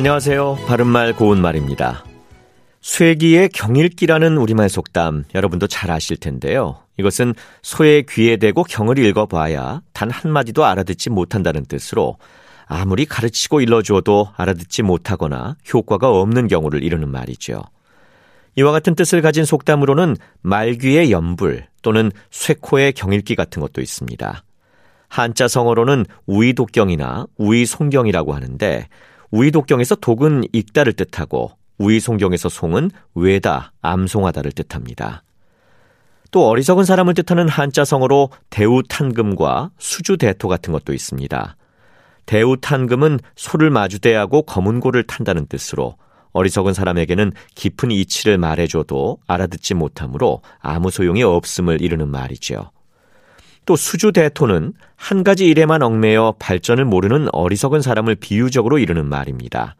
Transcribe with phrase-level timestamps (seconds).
[0.00, 0.60] 안녕하세요.
[0.66, 2.06] 바른말 고운말입니다.
[2.80, 6.78] 쇠기의 경일기라는 우리말 속담 여러분도 잘 아실 텐데요.
[6.96, 12.16] 이것은 소의 귀에 대고 경을 읽어봐야 단 한마디도 알아듣지 못한다는 뜻으로
[12.64, 17.60] 아무리 가르치고 일러주어도 알아듣지 못하거나 효과가 없는 경우를 이루는 말이죠.
[18.56, 24.44] 이와 같은 뜻을 가진 속담으로는 말귀의 연불 또는 쇠코의 경일기 같은 것도 있습니다.
[25.08, 28.88] 한자 성어로는 우이독경이나 우이송경이라고 하는데
[29.30, 35.22] 우이독경에서 독은 읽다를 뜻하고 우이송경에서 송은 외다, 암송하다를 뜻합니다.
[36.30, 41.56] 또 어리석은 사람을 뜻하는 한자 성어로 대우탄금과 수주대토 같은 것도 있습니다.
[42.26, 45.96] 대우탄금은 소를 마주대하고 검은고를 탄다는 뜻으로
[46.32, 52.70] 어리석은 사람에게는 깊은 이치를 말해줘도 알아듣지 못하므로 아무 소용이 없음을 이루는 말이죠.
[53.70, 59.76] 또 수주 대토는 한 가지 일에만 얽매여 발전을 모르는 어리석은 사람을 비유적으로 이루는 말입니다.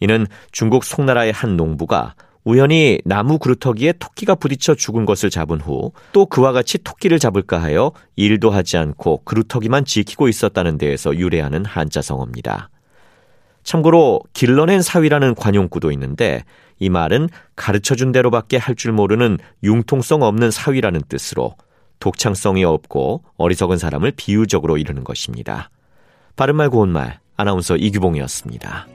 [0.00, 6.26] 이는 중국 송나라의 한 농부가 우연히 나무 그루터기에 토끼가 부딪혀 죽은 것을 잡은 후 또
[6.26, 12.70] 그와 같이 토끼를 잡을까 하여 일도 하지 않고 그루터기만 지키고 있었다는 데에서 유래하는 한자성어입니다.
[13.62, 16.42] 참고로 길러낸 사위라는 관용구도 있는데
[16.80, 21.54] 이 말은 가르쳐준 대로밖에 할 줄 모르는 융통성 없는 사위라는 뜻으로
[22.02, 25.70] 독창성이 없고 어리석은 사람을 비유적으로 이루는 것입니다.
[26.34, 28.88] 바른말 고운말 아나운서 이규봉이었습니다.